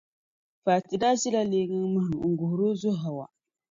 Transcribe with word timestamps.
Fati 0.63 0.95
daa 1.01 1.19
ʒila 1.21 1.41
leeŋa 1.51 1.79
mahim 1.93 2.19
n-guhiri 2.29 2.63
o 2.69 2.71
zo 2.81 2.91
Hawa. 3.01 3.25